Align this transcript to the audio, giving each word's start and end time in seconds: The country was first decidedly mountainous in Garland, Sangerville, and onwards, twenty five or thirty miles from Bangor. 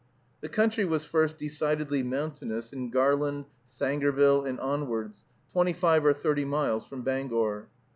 The 0.39 0.49
country 0.49 0.83
was 0.83 1.05
first 1.05 1.37
decidedly 1.37 2.01
mountainous 2.01 2.73
in 2.73 2.89
Garland, 2.89 3.45
Sangerville, 3.69 4.47
and 4.49 4.59
onwards, 4.59 5.25
twenty 5.51 5.73
five 5.73 6.03
or 6.07 6.13
thirty 6.13 6.43
miles 6.43 6.83
from 6.83 7.03
Bangor. 7.03 7.69